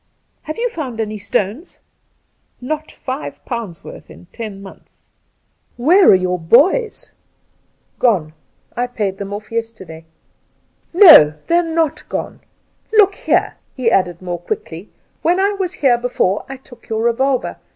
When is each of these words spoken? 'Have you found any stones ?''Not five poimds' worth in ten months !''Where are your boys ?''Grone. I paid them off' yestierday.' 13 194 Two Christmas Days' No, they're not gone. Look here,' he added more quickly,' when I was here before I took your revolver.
'Have 0.49 0.57
you 0.57 0.67
found 0.67 0.99
any 0.99 1.19
stones 1.19 1.77
?''Not 2.73 2.91
five 2.91 3.39
poimds' 3.45 3.83
worth 3.83 4.09
in 4.09 4.25
ten 4.33 4.59
months 4.59 5.11
!''Where 5.87 6.09
are 6.09 6.15
your 6.15 6.39
boys 6.39 7.11
?''Grone. 7.99 8.33
I 8.75 8.87
paid 8.87 9.17
them 9.17 9.31
off' 9.31 9.51
yestierday.' 9.51 10.05
13 10.93 11.01
194 11.01 11.01
Two 11.01 11.03
Christmas 11.03 11.39
Days' 11.45 11.45
No, 11.45 11.45
they're 11.45 11.75
not 11.75 12.09
gone. 12.09 12.39
Look 12.91 13.13
here,' 13.13 13.57
he 13.75 13.91
added 13.91 14.23
more 14.23 14.39
quickly,' 14.39 14.89
when 15.21 15.39
I 15.39 15.51
was 15.51 15.73
here 15.73 15.99
before 15.99 16.47
I 16.49 16.57
took 16.57 16.89
your 16.89 17.03
revolver. 17.03 17.57